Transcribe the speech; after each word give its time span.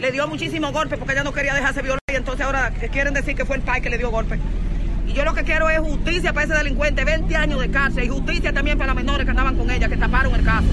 le 0.00 0.12
dio 0.12 0.26
muchísimo 0.28 0.72
golpe 0.72 0.96
porque 0.96 1.12
ella 1.12 1.24
no 1.24 1.32
quería 1.32 1.54
dejarse 1.54 1.82
violar 1.82 2.00
y 2.12 2.16
entonces 2.16 2.44
ahora 2.44 2.70
quieren 2.92 3.14
decir 3.14 3.34
que 3.34 3.44
fue 3.44 3.56
el 3.56 3.62
pai 3.62 3.80
que 3.80 3.90
le 3.90 3.98
dio 3.98 4.10
golpe. 4.10 4.38
Y 5.06 5.12
yo 5.12 5.24
lo 5.24 5.34
que 5.34 5.44
quiero 5.44 5.68
es 5.68 5.78
justicia 5.78 6.32
para 6.32 6.46
ese 6.46 6.54
delincuente, 6.54 7.04
20 7.04 7.34
años 7.36 7.60
de 7.60 7.70
cárcel 7.70 8.04
y 8.04 8.08
justicia 8.08 8.52
también 8.52 8.78
para 8.78 8.94
las 8.94 8.96
menores 8.96 9.24
que 9.24 9.30
andaban 9.30 9.56
con 9.56 9.70
ella, 9.70 9.88
que 9.88 9.96
taparon 9.96 10.34
el 10.34 10.44
caso. 10.44 10.66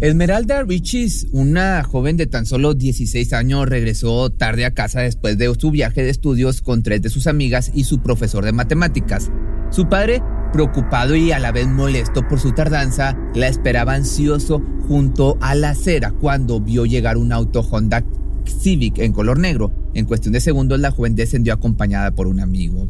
Esmeralda 0.00 0.62
Richis, 0.62 1.26
una 1.30 1.84
joven 1.84 2.16
de 2.16 2.26
tan 2.26 2.46
solo 2.46 2.72
16 2.72 3.34
años, 3.34 3.68
regresó 3.68 4.30
tarde 4.30 4.64
a 4.64 4.72
casa 4.72 5.00
después 5.00 5.36
de 5.36 5.54
su 5.58 5.70
viaje 5.70 6.02
de 6.02 6.08
estudios 6.08 6.62
con 6.62 6.82
tres 6.82 7.02
de 7.02 7.10
sus 7.10 7.26
amigas 7.26 7.70
y 7.74 7.84
su 7.84 8.00
profesor 8.00 8.46
de 8.46 8.52
matemáticas. 8.52 9.30
Su 9.70 9.90
padre, 9.90 10.22
preocupado 10.54 11.16
y 11.16 11.32
a 11.32 11.38
la 11.38 11.52
vez 11.52 11.68
molesto 11.68 12.26
por 12.26 12.40
su 12.40 12.52
tardanza, 12.52 13.14
la 13.34 13.48
esperaba 13.48 13.92
ansioso 13.92 14.62
junto 14.88 15.36
a 15.42 15.54
la 15.54 15.70
acera 15.70 16.12
cuando 16.12 16.60
vio 16.60 16.86
llegar 16.86 17.18
un 17.18 17.30
auto 17.30 17.60
Honda 17.60 18.02
Civic 18.46 19.00
en 19.00 19.12
color 19.12 19.38
negro. 19.38 19.70
En 19.92 20.06
cuestión 20.06 20.32
de 20.32 20.40
segundos, 20.40 20.80
la 20.80 20.92
joven 20.92 21.14
descendió 21.14 21.52
acompañada 21.52 22.14
por 22.14 22.26
un 22.26 22.40
amigo. 22.40 22.88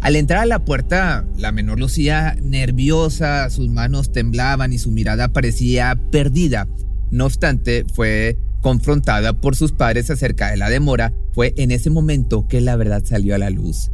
Al 0.00 0.14
entrar 0.14 0.40
a 0.40 0.46
la 0.46 0.64
puerta, 0.64 1.26
la 1.36 1.50
menor 1.50 1.80
lucía 1.80 2.36
nerviosa, 2.40 3.50
sus 3.50 3.68
manos 3.68 4.12
temblaban 4.12 4.72
y 4.72 4.78
su 4.78 4.90
mirada 4.90 5.28
parecía 5.28 6.00
perdida. 6.10 6.68
No 7.10 7.26
obstante, 7.26 7.84
fue 7.92 8.38
confrontada 8.60 9.40
por 9.40 9.56
sus 9.56 9.72
padres 9.72 10.08
acerca 10.10 10.50
de 10.50 10.56
la 10.56 10.70
demora. 10.70 11.12
Fue 11.32 11.52
en 11.56 11.72
ese 11.72 11.90
momento 11.90 12.46
que 12.46 12.60
la 12.60 12.76
verdad 12.76 13.02
salió 13.04 13.34
a 13.34 13.38
la 13.38 13.50
luz. 13.50 13.90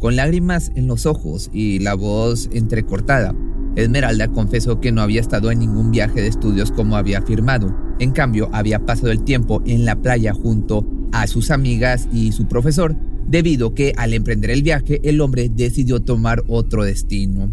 Con 0.00 0.16
lágrimas 0.16 0.72
en 0.74 0.86
los 0.86 1.06
ojos 1.06 1.50
y 1.52 1.78
la 1.78 1.94
voz 1.94 2.48
entrecortada, 2.52 3.34
Esmeralda 3.76 4.28
confesó 4.28 4.80
que 4.80 4.90
no 4.90 5.02
había 5.02 5.20
estado 5.20 5.52
en 5.52 5.60
ningún 5.60 5.92
viaje 5.92 6.20
de 6.20 6.28
estudios 6.28 6.72
como 6.72 6.96
había 6.96 7.18
afirmado. 7.18 7.76
En 8.00 8.10
cambio, 8.10 8.48
había 8.52 8.80
pasado 8.80 9.12
el 9.12 9.22
tiempo 9.22 9.62
en 9.66 9.84
la 9.84 9.96
playa 9.96 10.32
junto 10.32 10.84
a 11.12 11.26
sus 11.26 11.50
amigas 11.50 12.08
y 12.12 12.32
su 12.32 12.46
profesor, 12.46 12.96
debido 13.28 13.74
que 13.74 13.92
al 13.96 14.14
emprender 14.14 14.50
el 14.50 14.62
viaje 14.62 15.00
el 15.04 15.20
hombre 15.20 15.48
decidió 15.48 16.00
tomar 16.00 16.42
otro 16.48 16.82
destino. 16.82 17.50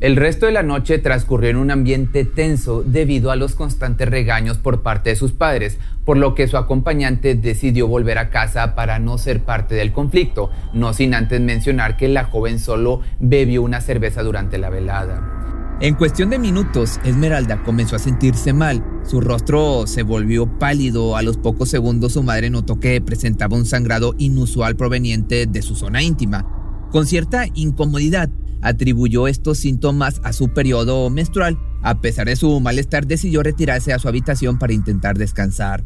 El 0.00 0.16
resto 0.16 0.46
de 0.46 0.52
la 0.52 0.62
noche 0.62 0.98
transcurrió 0.98 1.50
en 1.50 1.56
un 1.56 1.70
ambiente 1.70 2.24
tenso 2.24 2.82
debido 2.82 3.30
a 3.30 3.36
los 3.36 3.54
constantes 3.54 4.08
regaños 4.08 4.56
por 4.56 4.80
parte 4.80 5.10
de 5.10 5.16
sus 5.16 5.32
padres, 5.32 5.78
por 6.06 6.16
lo 6.16 6.34
que 6.34 6.48
su 6.48 6.56
acompañante 6.56 7.34
decidió 7.34 7.86
volver 7.86 8.16
a 8.16 8.30
casa 8.30 8.74
para 8.74 8.98
no 8.98 9.18
ser 9.18 9.40
parte 9.40 9.74
del 9.74 9.92
conflicto, 9.92 10.50
no 10.72 10.94
sin 10.94 11.12
antes 11.12 11.42
mencionar 11.42 11.98
que 11.98 12.08
la 12.08 12.24
joven 12.24 12.58
solo 12.58 13.02
bebió 13.18 13.60
una 13.60 13.82
cerveza 13.82 14.22
durante 14.22 14.56
la 14.56 14.70
velada. 14.70 15.59
En 15.82 15.94
cuestión 15.94 16.28
de 16.28 16.38
minutos, 16.38 17.00
Esmeralda 17.04 17.62
comenzó 17.62 17.96
a 17.96 17.98
sentirse 17.98 18.52
mal. 18.52 18.84
Su 19.02 19.22
rostro 19.22 19.86
se 19.86 20.02
volvió 20.02 20.58
pálido. 20.58 21.16
A 21.16 21.22
los 21.22 21.38
pocos 21.38 21.70
segundos 21.70 22.12
su 22.12 22.22
madre 22.22 22.50
notó 22.50 22.78
que 22.78 23.00
presentaba 23.00 23.56
un 23.56 23.64
sangrado 23.64 24.14
inusual 24.18 24.76
proveniente 24.76 25.46
de 25.46 25.62
su 25.62 25.74
zona 25.74 26.02
íntima. 26.02 26.46
Con 26.90 27.06
cierta 27.06 27.46
incomodidad, 27.54 28.28
atribuyó 28.60 29.26
estos 29.26 29.56
síntomas 29.56 30.20
a 30.22 30.34
su 30.34 30.50
periodo 30.50 31.08
menstrual. 31.08 31.58
A 31.80 32.02
pesar 32.02 32.26
de 32.26 32.36
su 32.36 32.60
malestar, 32.60 33.06
decidió 33.06 33.42
retirarse 33.42 33.94
a 33.94 33.98
su 33.98 34.06
habitación 34.06 34.58
para 34.58 34.74
intentar 34.74 35.16
descansar. 35.16 35.82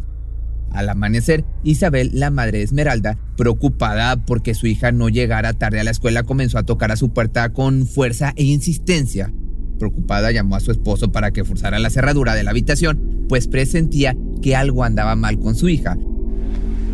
Al 0.73 0.89
amanecer, 0.89 1.45
Isabel, 1.63 2.11
la 2.15 2.31
madre 2.31 2.59
de 2.59 2.65
Esmeralda, 2.65 3.17
preocupada 3.37 4.27
porque 4.27 4.55
su 4.55 4.67
hija 4.67 4.91
no 4.91 5.09
llegara 5.09 5.53
tarde 5.53 5.79
a 5.79 5.85
la 5.85 5.93
escuela, 5.93 6.25
comenzó 6.25 6.59
a 6.59 6.65
tocar 6.65 6.91
a 6.91 6.97
su 6.97 7.13
puerta 7.13 7.53
con 7.53 7.87
fuerza 7.87 8.33
e 8.35 8.43
insistencia. 8.43 9.33
Preocupada 9.79 10.31
llamó 10.31 10.57
a 10.57 10.61
su 10.61 10.71
esposo 10.71 11.13
para 11.13 11.31
que 11.31 11.45
forzara 11.45 11.79
la 11.79 11.91
cerradura 11.91 12.35
de 12.35 12.45
la 12.45 12.51
habitación, 12.51 13.27
pues 13.29 13.49
presentía 13.49 14.17
que 14.43 14.57
algo 14.57 14.85
andaba 14.85 15.17
mal 15.17 15.39
con 15.39 15.55
su 15.55 15.69
hija. 15.69 15.97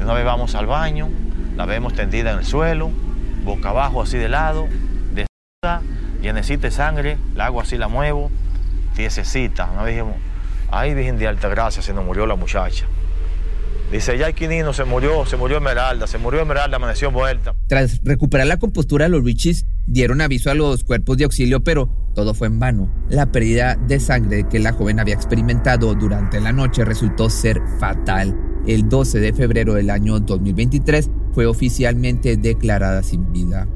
Una 0.03 0.15
vez 0.15 0.25
vamos 0.25 0.55
al 0.55 0.67
baño, 0.67 1.09
la 1.57 1.67
vemos 1.67 1.95
tendida 1.95 2.33
en 2.33 2.39
el 2.39 2.45
suelo, 2.45 2.91
boca 3.45 3.71
abajo 3.71 4.03
así 4.03 4.17
de 4.17 4.29
lado, 4.29 4.67
de 5.15 5.27
llenecita 6.23 6.71
sangre, 6.71 7.19
la 7.35 7.47
hago 7.47 7.61
así, 7.61 7.77
la 7.77 7.89
muevo, 7.89 8.31
tiesecita. 8.95 9.71
Una 9.71 9.83
vez 9.83 9.97
dijimos, 9.97 10.17
ay 10.71 10.95
Virgen 10.95 11.19
de 11.19 11.27
Alta 11.27 11.49
Gracia, 11.49 11.83
se 11.83 11.93
nos 11.93 12.05
murió 12.05 12.27
la 12.27 12.37
muchacha. 12.37 12.87
Dice, 13.93 14.17
ya 14.17 14.33
Quinino 14.33 14.73
se 14.73 14.85
murió, 14.85 15.27
se 15.27 15.37
murió 15.37 15.57
Esmeralda, 15.57 16.07
se 16.07 16.17
murió 16.17 16.41
Esmeralda, 16.41 16.77
amaneció 16.77 17.11
muerta. 17.11 17.57
Tras 17.67 18.01
recuperar 18.05 18.47
la 18.47 18.59
compostura, 18.59 19.09
los 19.09 19.25
Richies 19.25 19.67
dieron 19.89 20.21
aviso 20.21 20.49
a 20.49 20.55
los 20.55 20.85
cuerpos 20.85 21.17
de 21.17 21.25
auxilio, 21.25 21.65
pero 21.65 21.91
todo 22.20 22.34
fue 22.34 22.48
en 22.48 22.58
vano. 22.58 22.86
La 23.08 23.32
pérdida 23.32 23.76
de 23.76 23.98
sangre 23.98 24.47
que 24.47 24.58
la 24.58 24.75
joven 24.75 25.00
había 25.00 25.14
experimentado 25.14 25.94
durante 25.94 26.38
la 26.38 26.53
noche 26.53 26.84
resultó 26.84 27.31
ser 27.31 27.62
fatal. 27.78 28.36
El 28.66 28.91
12 28.91 29.20
de 29.20 29.32
febrero 29.32 29.72
del 29.72 29.88
año 29.88 30.20
2023 30.20 31.08
fue 31.32 31.47
oficialmente 31.47 32.36
declarada 32.36 33.02
sin 33.02 33.32
vida. 33.32 33.67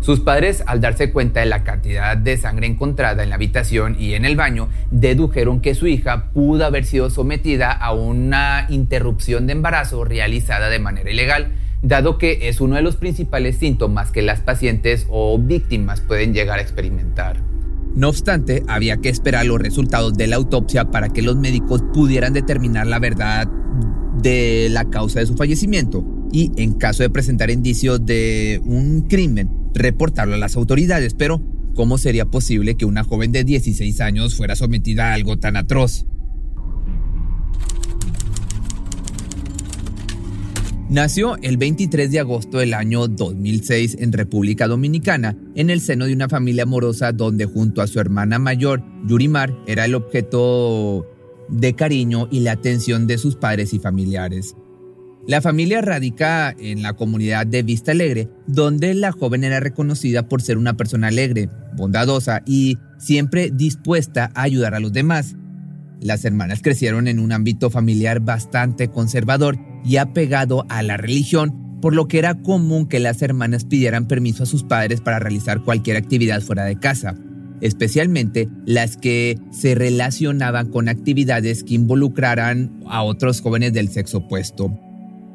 Sus 0.00 0.18
padres, 0.18 0.64
al 0.66 0.80
darse 0.80 1.12
cuenta 1.12 1.38
de 1.38 1.46
la 1.46 1.62
cantidad 1.62 2.16
de 2.16 2.36
sangre 2.36 2.66
encontrada 2.66 3.22
en 3.22 3.28
la 3.28 3.36
habitación 3.36 3.94
y 4.00 4.14
en 4.14 4.24
el 4.24 4.34
baño, 4.34 4.68
dedujeron 4.90 5.60
que 5.60 5.76
su 5.76 5.86
hija 5.86 6.32
pudo 6.32 6.64
haber 6.64 6.86
sido 6.86 7.08
sometida 7.08 7.70
a 7.70 7.92
una 7.92 8.66
interrupción 8.68 9.46
de 9.46 9.52
embarazo 9.52 10.04
realizada 10.04 10.70
de 10.70 10.80
manera 10.80 11.08
ilegal, 11.08 11.52
dado 11.82 12.18
que 12.18 12.48
es 12.48 12.60
uno 12.60 12.74
de 12.74 12.82
los 12.82 12.96
principales 12.96 13.58
síntomas 13.58 14.10
que 14.10 14.22
las 14.22 14.40
pacientes 14.40 15.06
o 15.08 15.38
víctimas 15.38 16.00
pueden 16.00 16.34
llegar 16.34 16.58
a 16.58 16.62
experimentar. 16.62 17.55
No 17.96 18.10
obstante, 18.10 18.62
había 18.68 18.98
que 18.98 19.08
esperar 19.08 19.46
los 19.46 19.58
resultados 19.58 20.12
de 20.14 20.26
la 20.26 20.36
autopsia 20.36 20.90
para 20.90 21.08
que 21.08 21.22
los 21.22 21.36
médicos 21.36 21.82
pudieran 21.94 22.34
determinar 22.34 22.86
la 22.86 22.98
verdad 22.98 23.48
de 24.22 24.68
la 24.70 24.84
causa 24.90 25.20
de 25.20 25.26
su 25.26 25.34
fallecimiento 25.34 26.04
y, 26.30 26.52
en 26.56 26.74
caso 26.74 27.02
de 27.02 27.08
presentar 27.08 27.48
indicios 27.48 28.04
de 28.04 28.60
un 28.66 29.02
crimen, 29.08 29.50
reportarlo 29.72 30.34
a 30.34 30.38
las 30.38 30.56
autoridades, 30.56 31.14
pero 31.14 31.40
¿cómo 31.74 31.96
sería 31.96 32.26
posible 32.26 32.76
que 32.76 32.84
una 32.84 33.02
joven 33.02 33.32
de 33.32 33.44
16 33.44 34.00
años 34.02 34.34
fuera 34.34 34.56
sometida 34.56 35.10
a 35.10 35.14
algo 35.14 35.38
tan 35.38 35.56
atroz? 35.56 36.04
Nació 40.88 41.36
el 41.42 41.56
23 41.56 42.12
de 42.12 42.20
agosto 42.20 42.58
del 42.58 42.72
año 42.72 43.08
2006 43.08 43.96
en 43.98 44.12
República 44.12 44.68
Dominicana, 44.68 45.36
en 45.56 45.68
el 45.68 45.80
seno 45.80 46.04
de 46.04 46.12
una 46.12 46.28
familia 46.28 46.62
amorosa 46.62 47.10
donde 47.10 47.44
junto 47.44 47.82
a 47.82 47.88
su 47.88 47.98
hermana 47.98 48.38
mayor, 48.38 48.84
Yurimar, 49.04 49.52
era 49.66 49.84
el 49.84 49.96
objeto 49.96 51.04
de 51.48 51.74
cariño 51.74 52.28
y 52.30 52.40
la 52.40 52.52
atención 52.52 53.08
de 53.08 53.18
sus 53.18 53.34
padres 53.34 53.74
y 53.74 53.80
familiares. 53.80 54.54
La 55.26 55.40
familia 55.40 55.80
radica 55.80 56.54
en 56.56 56.82
la 56.82 56.92
comunidad 56.92 57.48
de 57.48 57.64
Vista 57.64 57.90
Alegre, 57.90 58.28
donde 58.46 58.94
la 58.94 59.10
joven 59.10 59.42
era 59.42 59.58
reconocida 59.58 60.28
por 60.28 60.40
ser 60.40 60.56
una 60.56 60.76
persona 60.76 61.08
alegre, 61.08 61.50
bondadosa 61.76 62.42
y 62.46 62.78
siempre 62.98 63.50
dispuesta 63.52 64.30
a 64.36 64.42
ayudar 64.42 64.76
a 64.76 64.80
los 64.80 64.92
demás. 64.92 65.34
Las 66.00 66.24
hermanas 66.24 66.60
crecieron 66.62 67.08
en 67.08 67.18
un 67.18 67.32
ámbito 67.32 67.70
familiar 67.70 68.20
bastante 68.20 68.86
conservador 68.86 69.58
y 69.86 69.98
apegado 69.98 70.66
a 70.68 70.82
la 70.82 70.96
religión, 70.96 71.78
por 71.80 71.94
lo 71.94 72.08
que 72.08 72.18
era 72.18 72.34
común 72.34 72.88
que 72.88 72.98
las 72.98 73.22
hermanas 73.22 73.64
pidieran 73.64 74.08
permiso 74.08 74.42
a 74.42 74.46
sus 74.46 74.64
padres 74.64 75.00
para 75.00 75.18
realizar 75.18 75.62
cualquier 75.62 75.96
actividad 75.96 76.40
fuera 76.40 76.64
de 76.64 76.78
casa, 76.78 77.14
especialmente 77.60 78.48
las 78.64 78.96
que 78.96 79.38
se 79.50 79.74
relacionaban 79.74 80.70
con 80.70 80.88
actividades 80.88 81.62
que 81.62 81.74
involucraran 81.74 82.82
a 82.88 83.02
otros 83.02 83.40
jóvenes 83.40 83.72
del 83.72 83.88
sexo 83.88 84.18
opuesto. 84.18 84.76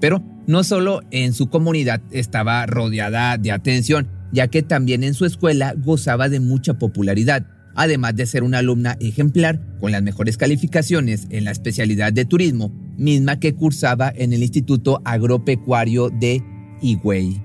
Pero 0.01 0.21
no 0.47 0.63
solo 0.63 1.01
en 1.11 1.33
su 1.33 1.49
comunidad 1.49 2.01
estaba 2.11 2.65
rodeada 2.65 3.37
de 3.37 3.51
atención, 3.51 4.09
ya 4.33 4.47
que 4.47 4.63
también 4.63 5.03
en 5.03 5.13
su 5.13 5.25
escuela 5.25 5.73
gozaba 5.77 6.27
de 6.27 6.39
mucha 6.39 6.73
popularidad, 6.73 7.45
además 7.75 8.15
de 8.15 8.25
ser 8.25 8.43
una 8.43 8.59
alumna 8.59 8.97
ejemplar 8.99 9.59
con 9.79 9.91
las 9.91 10.03
mejores 10.03 10.37
calificaciones 10.37 11.27
en 11.29 11.45
la 11.45 11.51
especialidad 11.51 12.13
de 12.13 12.25
turismo, 12.25 12.71
misma 12.97 13.39
que 13.39 13.53
cursaba 13.53 14.11
en 14.15 14.33
el 14.33 14.43
Instituto 14.43 15.01
Agropecuario 15.05 16.09
de 16.09 16.43
Higüey. 16.81 17.41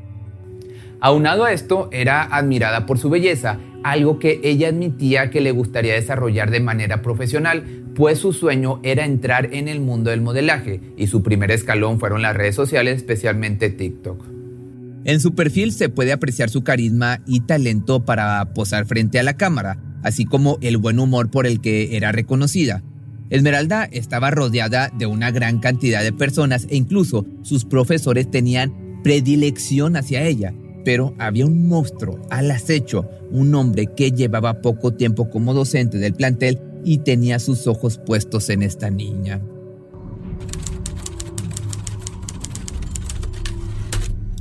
Aunado 1.01 1.45
a 1.45 1.53
esto, 1.53 1.89
era 1.93 2.23
admirada 2.23 2.87
por 2.87 2.99
su 2.99 3.11
belleza, 3.11 3.59
algo 3.85 4.19
que 4.19 4.41
ella 4.43 4.69
admitía 4.69 5.31
que 5.31 5.41
le 5.41 5.53
gustaría 5.53 5.95
desarrollar 5.95 6.51
de 6.51 6.61
manera 6.61 7.03
profesional, 7.03 7.85
pues 7.95 8.19
su 8.19 8.33
sueño 8.33 8.81
era 8.83 9.05
entrar 9.05 9.55
en 9.55 9.69
el 9.69 9.81
mundo 9.81 10.11
del 10.11 10.21
modelaje 10.21 10.81
y 10.97 11.07
su 11.07 11.23
primer 11.23 11.51
escalón 11.51 12.01
fueron 12.01 12.23
las 12.23 12.37
redes 12.37 12.55
sociales, 12.55 12.97
especialmente 12.97 13.71
TikTok. 13.71 14.25
En 15.05 15.21
su 15.21 15.37
perfil 15.37 15.73
se 15.73 15.89
puede 15.89 16.13
apreciar 16.13 16.51
su 16.51 16.65
carisma 16.65 17.21
y 17.27 17.41
talento 17.41 18.05
para 18.05 18.45
posar 18.55 18.87
frente 18.87 19.21
a 19.21 19.23
la 19.23 19.37
cámara, 19.37 19.79
así 20.07 20.25
como 20.25 20.57
el 20.61 20.77
buen 20.77 21.01
humor 21.01 21.33
por 21.33 21.49
el 21.49 21.61
que 21.61 21.97
era 21.97 22.13
reconocida. 22.13 22.85
Esmeralda 23.29 23.89
estaba 23.91 24.31
rodeada 24.31 24.93
de 24.97 25.07
una 25.07 25.33
gran 25.33 25.59
cantidad 25.59 26.05
de 26.05 26.13
personas 26.13 26.69
e 26.71 26.77
incluso 26.77 27.27
sus 27.43 27.65
profesores 27.65 28.31
tenían 28.31 29.01
predilección 29.03 29.97
hacia 29.97 30.23
ella. 30.23 30.55
Pero 30.85 31.17
había 31.19 31.45
un 31.45 31.67
monstruo 31.67 32.21
al 32.31 32.53
acecho, 32.53 33.11
un 33.33 33.53
hombre 33.57 33.89
que 33.97 34.13
llevaba 34.13 34.63
poco 34.63 34.95
tiempo 34.95 35.29
como 35.29 35.55
docente 35.55 35.99
del 35.99 36.15
plantel 36.15 36.61
y 36.85 36.99
tenía 36.99 37.41
sus 37.41 37.67
ojos 37.67 37.99
puestos 37.99 38.49
en 38.49 38.63
esta 38.63 38.91
niña. 38.91 39.41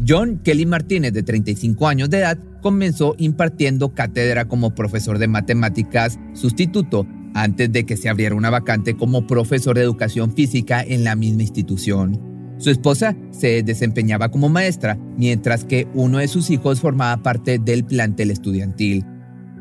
John 0.06 0.40
Kelly 0.44 0.66
Martínez, 0.66 1.14
de 1.14 1.24
35 1.24 1.88
años 1.88 2.10
de 2.10 2.20
edad, 2.20 2.38
comenzó 2.62 3.16
impartiendo 3.18 3.94
cátedra 3.94 4.46
como 4.46 4.76
profesor 4.76 5.20
de 5.20 5.28
matemáticas 5.28 6.20
sustituto 6.34 7.08
antes 7.34 7.72
de 7.72 7.86
que 7.86 7.98
se 7.98 8.10
abriera 8.10 8.36
una 8.36 8.50
vacante 8.50 8.96
como 8.96 9.28
profesor 9.28 9.76
de 9.76 9.84
educación 9.84 10.34
física 10.34 10.82
en 10.82 11.04
la 11.04 11.16
misma 11.16 11.44
institución. 11.44 12.20
Su 12.58 12.70
esposa 12.70 13.16
se 13.32 13.64
desempeñaba 13.64 14.32
como 14.32 14.48
maestra, 14.48 14.98
mientras 15.18 15.66
que 15.66 15.88
uno 15.94 16.20
de 16.20 16.30
sus 16.30 16.50
hijos 16.50 16.80
formaba 16.80 17.22
parte 17.22 17.60
del 17.60 17.84
plantel 17.84 18.32
estudiantil. 18.32 19.06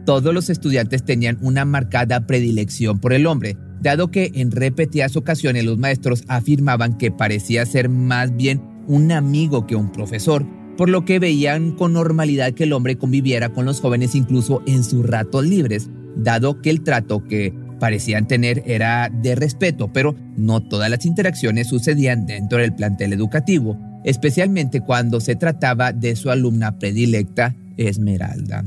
Todos 0.07 0.33
los 0.33 0.51
estudiantes 0.51 1.05
tenían 1.05 1.39
una 1.41 1.65
marcada 1.65 2.27
predilección 2.27 3.01
por 3.01 3.13
el 3.13 3.27
hombre, 3.27 3.57
dado 3.83 4.11
que 4.11 4.31
en 4.35 4.51
repetidas 4.51 5.17
ocasiones 5.17 5.65
los 5.65 5.79
maestros 5.79 6.23
afirmaban 6.29 6.97
que 6.97 7.11
parecía 7.11 7.67
ser 7.67 7.89
más 7.89 8.37
bien 8.37 8.74
un 8.87 9.13
amigo 9.13 9.67
que 9.67 9.77
un 9.77 9.93
profesor, 9.93 10.47
por 10.77 10.89
lo 10.89 11.05
que 11.05 11.19
veían 11.19 11.73
con 11.73 11.93
normalidad 11.93 12.53
que 12.53 12.65
el 12.65 12.73
hombre 12.73 12.97
conviviera 12.97 13.51
con 13.51 13.65
los 13.65 13.81
jóvenes 13.81 14.15
incluso 14.15 14.63
en 14.67 14.85
sus 14.85 15.07
ratos 15.07 15.45
libres, 15.45 15.91
dado 16.17 16.61
que 16.61 16.71
el 16.71 16.83
trato 16.83 17.25
que 17.25 17.55
parecían 17.79 18.27
tener 18.27 18.63
era 18.67 19.11
de 19.11 19.35
respeto, 19.35 19.93
pero 19.93 20.15
no 20.37 20.61
todas 20.61 20.91
las 20.91 21.05
interacciones 21.07 21.69
sucedían 21.69 22.27
dentro 22.27 22.59
del 22.59 22.75
plantel 22.75 23.13
educativo, 23.13 23.79
especialmente 24.05 24.81
cuando 24.81 25.21
se 25.21 25.37
trataba 25.37 25.93
de 25.93 26.17
su 26.17 26.31
alumna 26.31 26.79
predilecta, 26.79 27.55
Esmeralda. 27.77 28.65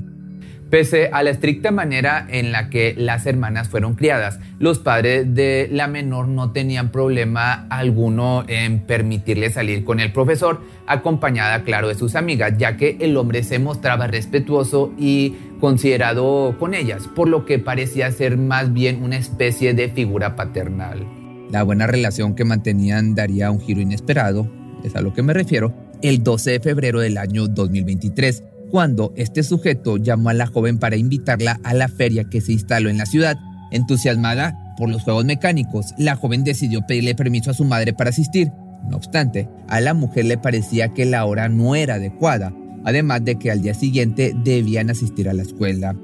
Pese 0.70 1.10
a 1.14 1.24
la 1.24 1.30
estricta 1.30 1.72
manera 1.72 2.28
en 2.30 2.52
la 2.52 2.70
que 2.70 2.94
las 2.98 3.26
hermanas 3.26 3.70
fueron 3.70 3.96
criadas, 3.96 4.40
los 4.60 4.80
padres 4.80 5.34
de 5.34 5.70
la 5.72 5.88
menor 5.88 6.28
no 6.28 6.52
tenían 6.52 6.92
problema 6.92 7.68
alguno 7.70 8.44
en 8.50 8.82
permitirle 8.82 9.50
salir 9.50 9.86
con 9.86 10.02
el 10.02 10.12
profesor, 10.12 10.62
acompañada, 10.86 11.64
claro, 11.64 11.88
de 11.88 11.96
sus 11.96 12.16
amigas, 12.16 12.56
ya 12.58 12.76
que 12.76 12.98
el 13.00 13.16
hombre 13.16 13.44
se 13.44 13.60
mostraba 13.60 14.08
respetuoso 14.08 14.94
y 14.98 15.36
considerado 15.62 16.58
con 16.60 16.74
ellas, 16.74 17.08
por 17.16 17.30
lo 17.30 17.46
que 17.46 17.60
parecía 17.60 18.12
ser 18.12 18.36
más 18.36 18.74
bien 18.74 19.04
una 19.04 19.18
especie 19.18 19.74
de 19.74 19.88
figura 19.88 20.36
paternal. 20.36 21.08
La 21.50 21.64
buena 21.64 21.88
relación 21.88 22.36
que 22.36 22.44
mantenían 22.44 23.16
daría 23.16 23.52
un 23.52 23.62
giro 23.62 23.80
inesperado, 23.80 24.52
es 24.84 24.98
a 24.98 25.02
lo 25.02 25.14
que 25.14 25.24
me 25.24 25.34
refiero, 25.34 25.74
el 26.02 26.24
12 26.24 26.52
de 26.52 26.60
febrero 26.60 27.00
del 27.00 27.18
año 27.18 27.48
2023 27.48 28.44
cuando 28.70 29.14
este 29.16 29.44
sujeto 29.44 29.98
llamó 29.98 30.30
a 30.30 30.34
la 30.34 30.48
joven 30.48 30.78
para 30.78 30.98
invitarla 30.98 31.60
a 31.64 31.74
la 31.74 31.88
feria 31.88 32.26
que 32.26 32.42
se 32.42 32.54
instaló 32.54 32.90
en 32.90 32.98
la 32.98 33.06
ciudad. 33.06 33.38
Entusiasmada 33.72 34.76
por 34.78 34.90
los 34.90 35.04
juegos 35.04 35.26
mecánicos, 35.26 35.94
la 35.98 36.16
joven 36.16 36.44
decidió 36.44 36.86
pedirle 36.86 37.16
permiso 37.16 37.52
a 37.52 37.54
su 37.54 37.66
madre 37.66 37.94
para 37.94 38.12
asistir. 38.12 38.52
No 38.90 38.98
obstante, 38.98 39.50
a 39.68 39.82
la 39.82 39.94
mujer 39.94 40.26
le 40.26 40.38
parecía 40.38 40.94
que 40.94 41.06
la 41.06 41.26
hora 41.26 41.50
no 41.50 41.76
era 41.76 41.96
adecuada, 41.96 42.54
además 42.86 43.26
de 43.26 43.38
que 43.38 43.52
al 43.52 43.62
día 43.62 43.74
siguiente 43.74 44.34
debían 44.44 44.90
asistir 44.90 45.28
a 45.28 45.34
la 45.34 45.42
escuela. 45.42 45.96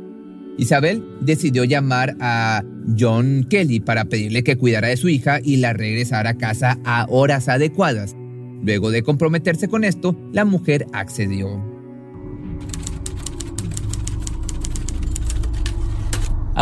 Isabel 0.58 1.04
decidió 1.22 1.64
llamar 1.64 2.16
a 2.20 2.64
John 3.00 3.48
Kelly 3.50 3.80
para 3.80 4.06
pedirle 4.06 4.44
que 4.44 4.58
cuidara 4.58 4.90
de 4.90 4.98
su 4.98 5.10
hija 5.10 5.40
y 5.44 5.58
la 5.58 5.74
regresara 5.74 6.32
a 6.32 6.38
casa 6.38 6.78
a 6.86 7.08
horas 7.10 7.48
adecuadas. 7.48 8.16
Luego 8.62 8.92
de 8.92 9.04
comprometerse 9.04 9.68
con 9.68 9.84
esto, 9.84 10.16
la 10.32 10.46
mujer 10.46 10.86
accedió. 10.94 11.73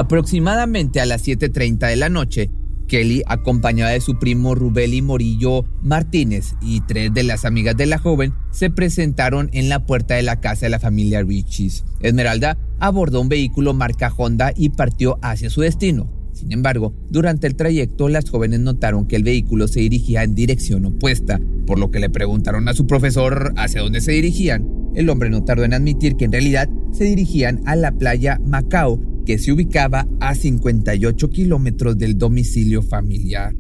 Aproximadamente 0.02 1.00
a 1.00 1.06
las 1.06 1.28
7.30 1.28 1.88
de 1.88 1.96
la 1.96 2.10
noche, 2.10 2.50
Kelly, 2.88 3.22
acompañada 3.28 3.92
de 3.92 4.02
su 4.02 4.18
primo 4.18 4.56
Rubeli 4.56 5.04
Morillo 5.04 5.64
Martínez 5.84 6.56
y 6.60 6.82
tres 6.82 7.14
de 7.14 7.22
las 7.22 7.46
amigas 7.46 7.78
de 7.78 7.86
la 7.86 8.00
joven, 8.00 8.34
se 8.50 8.72
presentaron 8.72 9.52
en 9.54 9.70
la 9.70 9.86
puerta 9.86 10.16
de 10.16 10.24
la 10.24 10.40
casa 10.40 10.66
de 10.66 10.72
la 10.72 10.80
familia 10.80 11.22
Riches. 11.22 11.86
Esmeralda 12.00 12.58
abordó 12.80 13.22
un 13.22 13.30
vehículo 13.30 13.76
marca 13.76 14.12
Honda 14.18 14.54
y 14.56 14.70
partió 14.70 15.20
hacia 15.22 15.52
su 15.52 15.62
destino. 15.62 16.12
Sin 16.34 16.52
embargo, 16.52 16.96
durante 17.12 17.46
el 17.46 17.56
trayecto 17.56 18.10
las 18.10 18.28
jóvenes 18.28 18.60
notaron 18.60 19.06
que 19.06 19.18
el 19.18 19.24
vehículo 19.24 19.68
se 19.68 19.82
dirigía 19.82 20.24
en 20.24 20.34
dirección 20.34 20.84
opuesta, 20.88 21.40
por 21.68 21.78
lo 21.78 21.92
que 21.92 22.00
le 22.00 22.10
preguntaron 22.10 22.68
a 22.68 22.74
su 22.74 22.88
profesor 22.88 23.54
hacia 23.56 23.82
dónde 23.82 24.02
se 24.02 24.14
dirigían. 24.14 24.68
El 24.96 25.12
hombre 25.12 25.30
no 25.30 25.44
tardó 25.44 25.64
en 25.64 25.76
admitir 25.76 26.16
que 26.16 26.26
en 26.26 26.32
realidad 26.32 26.68
se 26.92 27.04
dirigían 27.04 27.62
a 27.68 27.76
la 27.76 27.92
playa 27.92 28.42
Macao, 28.44 29.00
que 29.26 29.38
se 29.38 29.52
ubicaba 29.52 30.08
a 30.20 30.36
58 30.36 31.30
kilómetros 31.30 31.98
del 31.98 32.18
domicilio 32.18 32.82
familiar. 32.84 33.54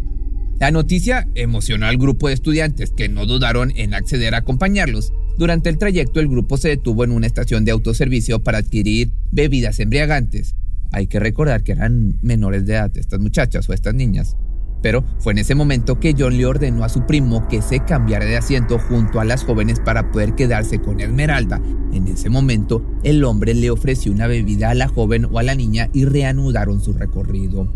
La 0.60 0.70
noticia 0.70 1.27
emocionó 1.34 1.88
al 1.88 1.98
grupo 1.98 2.27
de 2.27 2.36
estudiantes 2.36 2.91
que 2.91 3.10
no 3.10 3.25
dudaron 3.25 3.72
en 3.75 3.96
acceder 3.96 4.36
a 4.36 4.39
acompañarlos. 4.39 5.12
Durante 5.38 5.70
el 5.70 5.80
trayecto 5.80 6.20
el 6.20 6.27
grupo 6.27 6.58
se 6.58 6.70
detuvo 6.70 7.03
en 7.03 7.12
una 7.12 7.25
estación 7.25 7.65
de 7.65 7.72
autoservicio 7.72 8.44
para 8.44 8.60
adquirir 8.60 9.12
bebidas 9.32 9.80
embriagantes. 9.80 10.56
Hay 10.91 11.08
que 11.08 11.20
recordar 11.20 11.63
que 11.63 11.72
eran 11.72 12.20
menores 12.22 12.65
de 12.65 12.74
edad 12.74 12.96
estas 12.96 13.20
muchachas 13.20 13.68
o 13.70 13.74
estas 13.74 13.96
niñas. 13.96 14.36
Pero 14.81 15.03
fue 15.19 15.33
en 15.33 15.39
ese 15.39 15.55
momento 15.55 16.00
que 16.00 16.15
John 16.17 16.38
le 16.38 16.45
ordenó 16.45 16.83
a 16.83 16.89
su 16.89 17.05
primo 17.05 17.47
que 17.47 17.61
se 17.61 17.81
cambiara 17.81 18.25
de 18.25 18.38
asiento 18.38 18.79
junto 18.79 19.19
a 19.19 19.25
las 19.25 19.43
jóvenes 19.43 19.79
para 19.79 20.11
poder 20.11 20.33
quedarse 20.35 20.79
con 20.79 21.00
Esmeralda. 21.00 21.61
En 21.93 22.07
ese 22.07 22.29
momento, 22.29 22.83
el 23.03 23.23
hombre 23.23 23.53
le 23.53 23.69
ofreció 23.69 24.11
una 24.11 24.27
bebida 24.27 24.69
a 24.69 24.75
la 24.75 24.88
joven 24.88 25.25
o 25.31 25.39
a 25.39 25.43
la 25.43 25.55
niña 25.55 25.89
y 25.93 26.05
reanudaron 26.05 26.81
su 26.81 26.93
recorrido. 26.93 27.71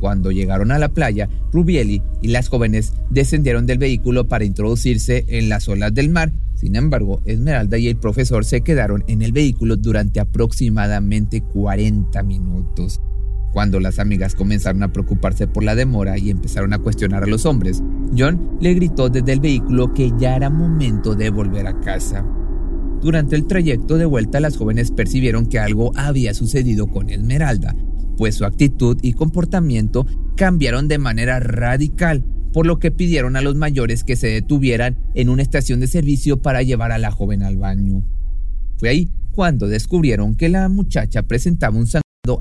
Cuando 0.00 0.30
llegaron 0.30 0.70
a 0.70 0.78
la 0.78 0.90
playa, 0.90 1.28
Rubieli 1.52 2.02
y 2.22 2.28
las 2.28 2.48
jóvenes 2.48 2.92
descendieron 3.10 3.66
del 3.66 3.78
vehículo 3.78 4.28
para 4.28 4.44
introducirse 4.44 5.24
en 5.28 5.48
las 5.48 5.68
olas 5.68 5.92
del 5.92 6.10
mar. 6.10 6.32
Sin 6.54 6.76
embargo, 6.76 7.20
Esmeralda 7.24 7.78
y 7.78 7.88
el 7.88 7.96
profesor 7.96 8.44
se 8.44 8.60
quedaron 8.62 9.04
en 9.08 9.22
el 9.22 9.32
vehículo 9.32 9.76
durante 9.76 10.20
aproximadamente 10.20 11.40
40 11.40 12.22
minutos. 12.22 13.00
Cuando 13.52 13.80
las 13.80 13.98
amigas 13.98 14.34
comenzaron 14.34 14.82
a 14.82 14.92
preocuparse 14.92 15.46
por 15.46 15.64
la 15.64 15.74
demora 15.74 16.18
y 16.18 16.30
empezaron 16.30 16.72
a 16.72 16.78
cuestionar 16.78 17.24
a 17.24 17.26
los 17.26 17.46
hombres, 17.46 17.82
John 18.16 18.58
le 18.60 18.74
gritó 18.74 19.08
desde 19.08 19.32
el 19.32 19.40
vehículo 19.40 19.94
que 19.94 20.12
ya 20.18 20.36
era 20.36 20.50
momento 20.50 21.14
de 21.14 21.30
volver 21.30 21.66
a 21.66 21.80
casa. 21.80 22.24
Durante 23.00 23.36
el 23.36 23.46
trayecto 23.46 23.96
de 23.96 24.04
vuelta 24.04 24.40
las 24.40 24.56
jóvenes 24.56 24.90
percibieron 24.90 25.46
que 25.46 25.58
algo 25.58 25.92
había 25.96 26.34
sucedido 26.34 26.88
con 26.88 27.10
Esmeralda, 27.10 27.74
pues 28.16 28.34
su 28.34 28.44
actitud 28.44 28.98
y 29.02 29.12
comportamiento 29.12 30.06
cambiaron 30.36 30.88
de 30.88 30.98
manera 30.98 31.40
radical, 31.40 32.24
por 32.52 32.66
lo 32.66 32.78
que 32.78 32.90
pidieron 32.90 33.36
a 33.36 33.40
los 33.40 33.54
mayores 33.54 34.04
que 34.04 34.16
se 34.16 34.26
detuvieran 34.26 34.98
en 35.14 35.28
una 35.28 35.42
estación 35.42 35.80
de 35.80 35.86
servicio 35.86 36.42
para 36.42 36.62
llevar 36.62 36.92
a 36.92 36.98
la 36.98 37.12
joven 37.12 37.42
al 37.42 37.56
baño. 37.56 38.04
Fue 38.76 38.88
ahí 38.88 39.08
cuando 39.32 39.68
descubrieron 39.68 40.34
que 40.34 40.48
la 40.48 40.68
muchacha 40.68 41.22
presentaba 41.22 41.76
un 41.76 41.86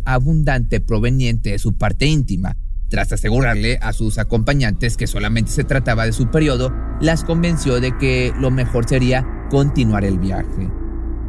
abundante 0.06 0.80
proveniente 0.80 1.52
de 1.52 1.60
su 1.60 1.78
parte 1.78 2.06
íntima. 2.06 2.58
Tras 2.90 3.12
asegurarle 3.12 3.80
a 3.82 3.92
sus 3.92 4.18
acompañantes 4.18 4.96
que 4.96 5.08
solamente 5.08 5.52
se 5.52 5.64
trataba 5.64 6.06
de 6.06 6.14
su 6.14 6.32
periodo, 6.32 6.74
las 7.02 7.24
convenció 7.24 7.82
de 7.82 7.98
que 7.98 8.34
lo 8.40 8.50
mejor 8.50 8.88
sería 8.88 9.26
continuar 9.50 10.06
el 10.06 10.20
viaje. 10.20 10.70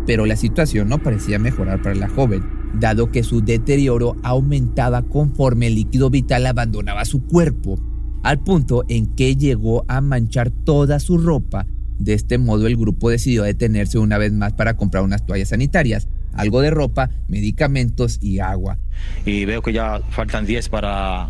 Pero 0.07 0.25
la 0.25 0.37
situación 0.37 0.88
no 0.88 1.02
parecía 1.02 1.38
mejorar 1.38 1.83
para 1.83 1.97
la 1.97 2.09
joven, 2.09 2.45
dado 2.75 3.11
que 3.11 3.25
su 3.25 3.40
deterioro 3.40 4.17
aumentaba 4.23 5.02
conforme 5.02 5.67
el 5.67 5.75
líquido 5.75 6.11
vital 6.11 6.47
abandonaba 6.47 7.05
su 7.05 7.25
cuerpo, 7.25 7.78
al 8.23 8.38
punto 8.43 8.85
en 8.88 9.14
que 9.17 9.37
llegó 9.37 9.85
a 9.88 10.00
manchar 10.00 10.50
toda 10.50 11.00
su 11.00 11.19
ropa. 11.19 11.67
De 11.99 12.14
este 12.14 12.38
modo 12.38 12.69
el 12.69 12.76
grupo 12.76 13.11
decidió 13.11 13.43
detenerse 13.43 13.99
una 13.99 14.19
vez 14.19 14.33
más 14.33 14.52
para 14.52 14.76
comprar 14.76 15.02
unas 15.02 15.26
toallas 15.26 15.49
sanitarias, 15.49 16.09
algo 16.38 16.61
de 16.61 16.71
ropa, 16.71 17.11
medicamentos 17.28 18.18
y 18.23 18.38
agua. 18.38 18.78
Y 19.26 19.45
veo 19.45 19.62
que 19.62 19.73
ya 19.73 20.00
faltan 20.11 20.47
10 20.47 20.68
para 20.68 21.28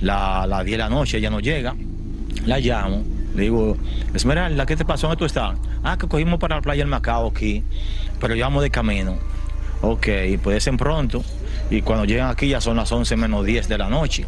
las 0.00 0.48
la 0.48 0.64
10 0.64 0.74
de 0.74 0.78
la 0.78 0.88
noche, 0.88 1.20
ya 1.20 1.30
no 1.30 1.40
llega. 1.40 1.74
La 2.46 2.58
llamo 2.58 3.04
le 3.34 3.42
digo, 3.42 3.76
Esmeralda, 4.14 4.66
¿qué 4.66 4.76
te 4.76 4.84
pasó? 4.84 5.06
¿Dónde 5.06 5.18
tú 5.18 5.24
estás? 5.24 5.56
Ah, 5.82 5.96
que 5.98 6.08
cogimos 6.08 6.38
para 6.38 6.56
la 6.56 6.62
playa 6.62 6.82
del 6.82 6.88
Macao 6.88 7.28
aquí, 7.28 7.62
pero 8.20 8.34
llevamos 8.34 8.62
de 8.62 8.70
camino. 8.70 9.16
Ok, 9.82 10.08
puede 10.42 10.60
ser 10.60 10.76
pronto. 10.76 11.24
Y 11.70 11.82
cuando 11.82 12.04
llegan 12.04 12.28
aquí 12.28 12.48
ya 12.48 12.60
son 12.60 12.76
las 12.76 12.90
11 12.90 13.16
menos 13.16 13.46
10 13.46 13.68
de 13.68 13.78
la 13.78 13.88
noche. 13.88 14.26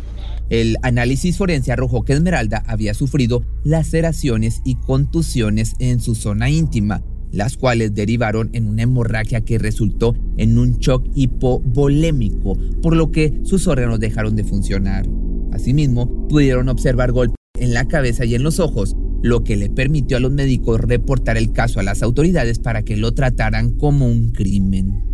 El 0.51 0.77
análisis 0.83 1.37
forense 1.37 1.73
arrojó 1.73 2.05
que 2.05 2.13
Esmeralda 2.13 2.63
había 2.67 2.95
sufrido 2.95 3.43
laceraciones 3.65 4.61
y 4.65 4.77
contusiones 4.77 5.75
en 5.79 6.01
su 6.01 6.15
zona 6.15 6.51
íntima, 6.51 7.03
las 7.33 7.57
cuales 7.57 7.95
derivaron 7.95 8.51
en 8.53 8.67
una 8.67 8.83
hemorragia 8.83 9.41
que 9.41 9.59
resultó 9.59 10.15
en 10.37 10.59
un 10.59 10.79
shock 10.79 11.05
hipovolémico, 11.15 12.57
por 12.83 12.95
lo 12.95 13.11
que 13.11 13.41
sus 13.43 13.67
órganos 13.67 13.99
dejaron 13.99 14.37
de 14.37 14.45
funcionar. 14.45 15.07
Asimismo, 15.53 16.29
pudieron 16.29 16.69
observar 16.69 17.13
golpes 17.13 17.37
en 17.59 17.75
la 17.75 17.87
cabeza 17.87 18.25
y 18.25 18.35
en 18.35 18.43
los 18.43 18.61
ojos, 18.61 18.97
lo 19.23 19.45
que 19.45 19.57
le 19.57 19.71
permitió 19.71 20.17
a 20.17 20.21
los 20.21 20.33
médicos 20.33 20.81
reportar 20.81 21.37
el 21.37 21.53
caso 21.53 21.81
a 21.81 21.83
las 21.83 22.03
autoridades 22.03 22.59
para 22.59 22.83
que 22.83 22.97
lo 22.97 23.13
trataran 23.13 23.71
como 23.71 24.07
un 24.07 24.31
crimen. 24.33 25.13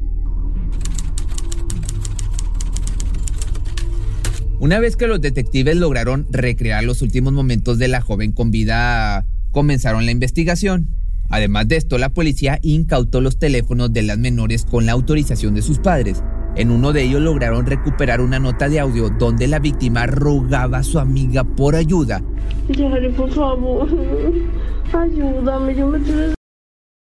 Una 4.60 4.80
vez 4.80 4.96
que 4.96 5.06
los 5.06 5.20
detectives 5.20 5.76
lograron 5.76 6.26
recrear 6.30 6.82
los 6.82 7.00
últimos 7.02 7.32
momentos 7.32 7.78
de 7.78 7.86
la 7.86 8.00
joven 8.00 8.32
con 8.32 8.50
vida, 8.50 9.24
comenzaron 9.52 10.04
la 10.04 10.10
investigación. 10.10 10.88
Además 11.28 11.68
de 11.68 11.76
esto, 11.76 11.98
la 11.98 12.08
policía 12.08 12.58
incautó 12.62 13.20
los 13.20 13.38
teléfonos 13.38 13.92
de 13.92 14.02
las 14.02 14.18
menores 14.18 14.64
con 14.64 14.86
la 14.86 14.92
autorización 14.92 15.54
de 15.54 15.62
sus 15.62 15.78
padres, 15.78 16.22
en 16.58 16.72
uno 16.72 16.92
de 16.92 17.04
ellos 17.04 17.22
lograron 17.22 17.66
recuperar 17.66 18.20
una 18.20 18.40
nota 18.40 18.68
de 18.68 18.80
audio 18.80 19.10
donde 19.10 19.46
la 19.46 19.60
víctima 19.60 20.06
rogaba 20.06 20.78
a 20.78 20.82
su 20.82 20.98
amiga 20.98 21.44
por 21.44 21.76
ayuda. 21.76 22.20
Yari, 22.68 23.10
por 23.10 23.30
favor, 23.30 23.88
ayúdame, 24.92 25.76
yo 25.76 25.86
me 25.86 25.98
estoy 25.98 26.34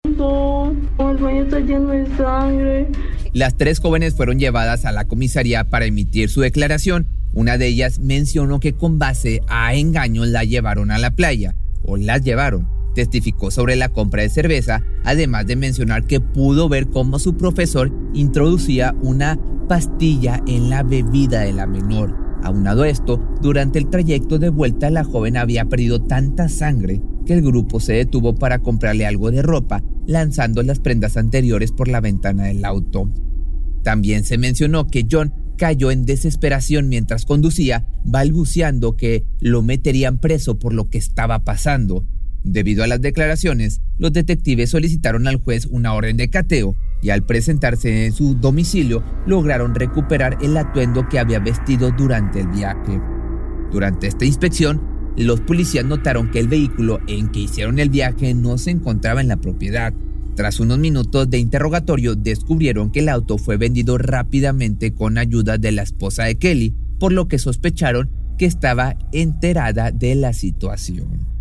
el 0.03 1.17
baño 1.17 1.43
está 1.43 1.59
lleno 1.59 1.87
de 1.87 2.05
sangre. 2.17 2.91
Las 3.33 3.55
tres 3.55 3.79
jóvenes 3.79 4.13
fueron 4.13 4.39
llevadas 4.39 4.83
a 4.85 4.91
la 4.91 5.05
comisaría 5.05 5.63
para 5.63 5.85
emitir 5.85 6.29
su 6.29 6.41
declaración. 6.41 7.07
Una 7.33 7.57
de 7.57 7.67
ellas 7.67 7.99
mencionó 7.99 8.59
que 8.59 8.73
con 8.73 8.99
base 8.99 9.41
a 9.47 9.73
engaños 9.73 10.27
la 10.27 10.43
llevaron 10.43 10.91
a 10.91 10.97
la 10.97 11.11
playa, 11.11 11.55
o 11.83 11.95
las 11.95 12.21
llevaron 12.23 12.74
testificó 12.95 13.51
sobre 13.51 13.75
la 13.75 13.89
compra 13.89 14.23
de 14.23 14.29
cerveza, 14.29 14.81
además 15.03 15.45
de 15.45 15.55
mencionar 15.55 16.07
que 16.07 16.19
pudo 16.19 16.67
ver 16.67 16.87
cómo 16.87 17.19
su 17.19 17.37
profesor 17.37 17.91
introducía 18.15 18.95
una 19.01 19.39
pastilla 19.67 20.41
en 20.47 20.71
la 20.71 20.81
bebida 20.81 21.41
de 21.41 21.53
la 21.53 21.67
menor. 21.67 22.15
Aunado 22.43 22.85
esto, 22.85 23.21
durante 23.41 23.77
el 23.77 23.89
trayecto 23.89 24.39
de 24.39 24.49
vuelta 24.49 24.89
la 24.89 25.03
joven 25.03 25.37
había 25.37 25.65
perdido 25.65 26.01
tanta 26.01 26.49
sangre 26.49 27.01
que 27.25 27.33
el 27.33 27.41
grupo 27.41 27.79
se 27.79 27.93
detuvo 27.93 28.35
para 28.35 28.59
comprarle 28.59 29.05
algo 29.05 29.31
de 29.31 29.41
ropa, 29.41 29.83
lanzando 30.05 30.63
las 30.63 30.79
prendas 30.79 31.17
anteriores 31.17 31.71
por 31.71 31.87
la 31.87 32.01
ventana 32.01 32.45
del 32.45 32.63
auto. 32.63 33.11
También 33.83 34.23
se 34.23 34.37
mencionó 34.37 34.87
que 34.87 35.07
John 35.09 35.33
cayó 35.57 35.91
en 35.91 36.05
desesperación 36.05 36.89
mientras 36.89 37.25
conducía, 37.25 37.87
balbuceando 38.03 38.95
que 38.95 39.25
lo 39.39 39.61
meterían 39.61 40.19
preso 40.19 40.59
por 40.59 40.73
lo 40.73 40.89
que 40.89 40.97
estaba 40.97 41.43
pasando. 41.43 42.05
Debido 42.45 42.83
a 42.83 42.87
las 42.87 43.01
declaraciones, 43.01 43.81
los 43.97 44.13
detectives 44.13 44.69
solicitaron 44.69 45.27
al 45.27 45.37
juez 45.37 45.65
una 45.65 45.95
orden 45.95 46.15
de 46.15 46.29
cateo 46.29 46.75
y 47.01 47.09
al 47.09 47.25
presentarse 47.25 48.05
en 48.05 48.13
su 48.13 48.35
domicilio 48.35 49.03
lograron 49.25 49.73
recuperar 49.73 50.37
el 50.43 50.55
atuendo 50.55 51.09
que 51.09 51.17
había 51.17 51.39
vestido 51.39 51.89
durante 51.89 52.41
el 52.41 52.47
viaje. 52.49 53.01
Durante 53.71 54.05
esta 54.05 54.25
inspección, 54.25 54.79
los 55.17 55.41
policías 55.41 55.85
notaron 55.85 56.29
que 56.29 56.39
el 56.39 56.47
vehículo 56.47 56.99
en 57.07 57.29
que 57.29 57.39
hicieron 57.39 57.79
el 57.79 57.89
viaje 57.89 58.35
no 58.35 58.59
se 58.59 58.69
encontraba 58.69 59.21
en 59.21 59.27
la 59.27 59.37
propiedad. 59.37 59.91
Tras 60.35 60.59
unos 60.59 60.77
minutos 60.77 61.27
de 61.27 61.39
interrogatorio 61.39 62.13
descubrieron 62.15 62.91
que 62.91 62.99
el 62.99 63.09
auto 63.09 63.39
fue 63.39 63.57
vendido 63.57 63.97
rápidamente 63.97 64.93
con 64.93 65.17
ayuda 65.17 65.57
de 65.57 65.71
la 65.71 65.81
esposa 65.81 66.25
de 66.25 66.37
Kelly, 66.37 66.75
por 66.99 67.11
lo 67.11 67.27
que 67.27 67.39
sospecharon 67.39 68.11
que 68.37 68.45
estaba 68.45 68.97
enterada 69.11 69.91
de 69.91 70.13
la 70.13 70.31
situación. 70.31 71.34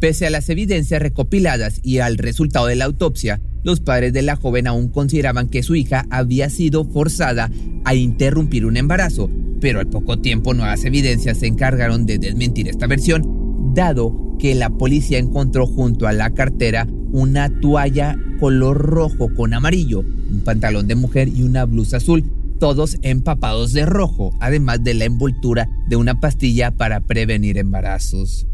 Pese 0.00 0.26
a 0.26 0.30
las 0.30 0.48
evidencias 0.48 1.02
recopiladas 1.02 1.80
y 1.82 1.98
al 1.98 2.18
resultado 2.18 2.66
de 2.66 2.76
la 2.76 2.84
autopsia, 2.84 3.40
los 3.64 3.80
padres 3.80 4.12
de 4.12 4.22
la 4.22 4.36
joven 4.36 4.68
aún 4.68 4.88
consideraban 4.88 5.48
que 5.48 5.64
su 5.64 5.74
hija 5.74 6.06
había 6.10 6.50
sido 6.50 6.84
forzada 6.84 7.50
a 7.84 7.94
interrumpir 7.96 8.64
un 8.64 8.76
embarazo, 8.76 9.28
pero 9.60 9.80
al 9.80 9.88
poco 9.88 10.20
tiempo 10.20 10.54
nuevas 10.54 10.84
evidencias 10.84 11.38
se 11.38 11.48
encargaron 11.48 12.06
de 12.06 12.18
desmentir 12.18 12.68
esta 12.68 12.86
versión, 12.86 13.72
dado 13.74 14.36
que 14.38 14.54
la 14.54 14.70
policía 14.70 15.18
encontró 15.18 15.66
junto 15.66 16.06
a 16.06 16.12
la 16.12 16.32
cartera 16.32 16.86
una 17.10 17.48
toalla 17.60 18.16
color 18.38 18.78
rojo 18.78 19.34
con 19.34 19.52
amarillo, 19.52 20.00
un 20.00 20.42
pantalón 20.44 20.86
de 20.86 20.94
mujer 20.94 21.26
y 21.26 21.42
una 21.42 21.64
blusa 21.64 21.96
azul, 21.96 22.24
todos 22.60 22.98
empapados 23.02 23.72
de 23.72 23.84
rojo, 23.84 24.32
además 24.38 24.84
de 24.84 24.94
la 24.94 25.06
envoltura 25.06 25.68
de 25.88 25.96
una 25.96 26.20
pastilla 26.20 26.70
para 26.70 27.00
prevenir 27.00 27.58
embarazos. 27.58 28.46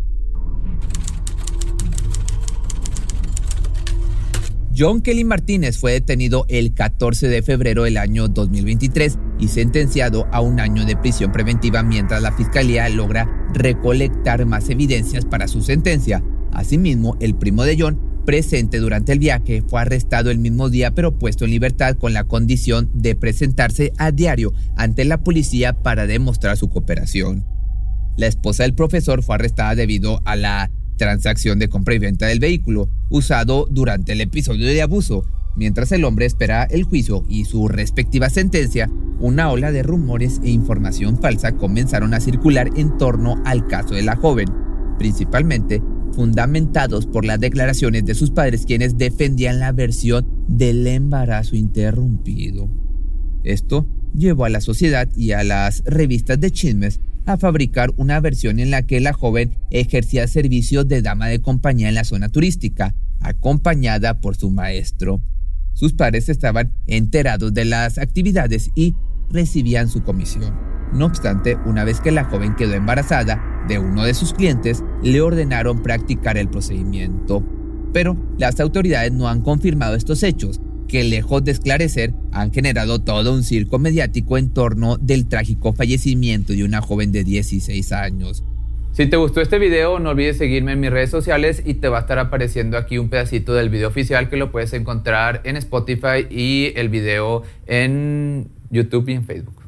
John 4.77 5.03
Kelly 5.03 5.23
Martínez 5.23 5.79
fue 5.79 5.93
detenido 5.93 6.47
el 6.49 6.75
14 6.75 7.29
de 7.29 7.43
febrero 7.43 7.85
del 7.85 7.97
año 7.97 8.27
2023 8.27 9.19
y 9.39 9.47
sentenciado 9.47 10.27
a 10.33 10.41
un 10.41 10.59
año 10.59 10.85
de 10.85 10.97
prisión 10.97 11.31
preventiva 11.31 11.85
mientras 11.85 12.21
la 12.23 12.33
fiscalía 12.33 12.89
logra 12.89 13.29
recolectar 13.55 14.47
más 14.47 14.69
evidencias 14.71 15.25
para 15.25 15.47
su 15.47 15.63
sentencia. 15.63 16.25
Asimismo, 16.51 17.17
el 17.21 17.37
primo 17.37 17.63
de 17.63 17.77
John, 17.79 18.01
presente 18.27 18.79
durante 18.79 19.13
el 19.13 19.21
viaje, 19.21 19.63
fue 19.63 19.81
arrestado 19.81 20.33
el 20.33 20.39
mismo 20.39 20.69
día 20.71 20.93
pero 20.93 21.21
puesto 21.21 21.45
en 21.45 21.53
libertad 21.53 21.97
con 21.97 22.13
la 22.13 22.25
condición 22.25 22.91
de 22.95 23.15
presentarse 23.15 23.93
a 23.97 24.11
diario 24.11 24.53
ante 24.77 25.05
la 25.05 25.23
policía 25.23 25.73
para 25.73 26.09
demostrar 26.09 26.57
su 26.57 26.69
cooperación. 26.69 27.47
La 28.17 28.27
esposa 28.27 28.65
del 28.65 28.75
profesor 28.75 29.23
fue 29.23 29.37
arrestada 29.37 29.77
debido 29.77 30.21
a 30.25 30.35
la 30.35 30.71
transacción 30.97 31.59
de 31.59 31.69
compra 31.69 31.95
y 31.95 31.99
venta 31.99 32.27
del 32.27 32.41
vehículo 32.41 32.89
usado 33.11 33.67
durante 33.71 34.13
el 34.13 34.21
episodio 34.21 34.67
de 34.67 34.83
abuso. 34.83 35.25
Mientras 35.57 35.93
el 35.93 36.05
hombre 36.05 36.27
espera 36.27 36.65
el 36.65 36.85
juicio 36.85 37.25
y 37.29 37.45
su 37.45 37.69
respectiva 37.69 38.29
sentencia, 38.29 38.91
una 39.21 39.51
ola 39.51 39.71
de 39.71 39.83
rumores 39.83 40.41
e 40.43 40.51
información 40.51 41.19
falsa 41.21 41.53
comenzaron 41.53 42.13
a 42.15 42.21
circular 42.21 42.71
en 42.77 42.99
torno 42.99 43.41
al 43.45 43.67
caso 43.69 43.95
de 43.95 44.03
la 44.03 44.17
joven, 44.17 44.49
principalmente 44.99 45.81
fundamentados 46.13 47.07
por 47.07 47.25
las 47.25 47.41
declaraciones 47.41 48.05
de 48.05 48.15
sus 48.15 48.31
padres 48.31 48.65
quienes 48.67 48.99
defendían 48.99 49.59
la 49.61 49.73
versión 49.73 50.27
del 50.49 50.87
embarazo 50.87 51.57
interrumpido. 51.57 52.69
Esto 53.43 53.87
llevó 54.15 54.45
a 54.45 54.51
la 54.51 54.61
sociedad 54.61 55.09
y 55.17 55.33
a 55.33 55.45
las 55.45 55.83
revistas 55.85 56.41
de 56.41 56.51
chismes 56.51 57.01
a 57.27 57.37
fabricar 57.37 57.91
una 57.97 58.21
versión 58.21 58.59
en 58.59 58.71
la 58.71 58.83
que 58.83 59.01
la 59.01 59.13
joven 59.13 59.59
ejercía 59.71 60.27
servicios 60.27 60.87
de 60.89 61.03
dama 61.03 61.29
de 61.29 61.41
compañía 61.41 61.89
en 61.89 61.95
la 61.95 62.05
zona 62.05 62.29
turística, 62.29 62.95
acompañada 63.21 64.21
por 64.21 64.37
su 64.37 64.51
maestro. 64.51 65.21
Sus 65.73 65.95
padres 65.95 66.29
estaban 66.29 66.73
enterados 66.87 67.53
de 67.53 67.65
las 67.65 67.99
actividades 67.99 68.71
y 68.75 68.95
recibían 69.31 69.89
su 69.89 70.03
comisión. 70.03 70.55
No 70.93 71.07
obstante, 71.07 71.57
una 71.67 71.85
vez 71.85 72.01
que 72.01 72.13
la 72.13 72.25
joven 72.25 72.55
quedó 72.55 72.75
embarazada 72.75 73.43
de 73.67 73.79
uno 73.79 74.05
de 74.05 74.15
sus 74.15 74.33
clientes, 74.33 74.85
le 75.03 75.21
ordenaron 75.21 75.83
practicar 75.83 76.37
el 76.37 76.49
procedimiento. 76.49 77.43
Pero 77.93 78.17
las 78.39 78.61
autoridades 78.61 79.13
no 79.13 79.29
han 79.29 79.41
confirmado 79.41 79.95
estos 79.95 80.23
hechos, 80.23 80.61
que 80.89 81.05
lejos 81.05 81.45
de 81.45 81.53
esclarecer, 81.53 82.13
han 82.33 82.53
generado 82.53 83.01
todo 83.01 83.33
un 83.33 83.43
circo 83.43 83.79
mediático 83.79 84.39
en 84.39 84.51
torno 84.51 84.97
del 84.97 85.27
trágico 85.27 85.73
fallecimiento 85.73 86.53
de 86.53 86.65
una 86.65 86.81
joven 86.81 87.13
de 87.13 87.25
16 87.25 87.93
años. 87.93 88.45
Si 88.95 89.07
te 89.07 89.17
gustó 89.17 89.41
este 89.41 89.59
video, 89.59 89.99
no 89.99 90.11
olvides 90.11 90.39
seguirme 90.39 90.71
en 90.71 90.79
mis 90.79 90.91
redes 90.91 91.11
sociales 91.11 91.63
y 91.65 91.75
te 91.75 91.89
va 91.89 91.99
a 91.99 92.01
estar 92.03 92.21
apareciendo 92.21 92.79
aquí 92.79 92.97
un 92.97 93.09
pedacito 93.09 93.53
del 93.53 93.69
video 93.69 93.89
oficial 93.89 94.31
que 94.31 94.37
lo 94.37 94.53
puedes 94.53 94.73
encontrar 94.73 95.41
en 95.43 95.57
Spotify 95.57 96.29
y 96.31 96.73
el 96.77 96.89
video 96.91 97.43
en 97.67 98.51
YouTube 98.71 99.09
y 99.09 99.15
en 99.15 99.25
Facebook. 99.25 99.61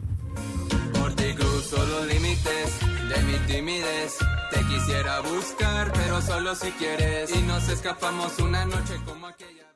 Por 0.92 1.12
ti 1.14 1.24
cruzo 1.34 1.76
los 1.76 2.06
límites 2.06 2.78
de 3.08 3.22
mi 3.24 3.52
timidez. 3.52 4.16
Te 4.52 4.60
quisiera 4.60 5.20
buscar, 5.22 5.92
pero 5.92 6.22
solo 6.22 6.54
si 6.54 6.70
quieres. 6.70 7.34
Y 7.36 7.42
nos 7.42 7.68
escapamos 7.68 8.38
una 8.38 8.64
noche 8.64 8.94
como 9.04 9.26
aquella. 9.26 9.75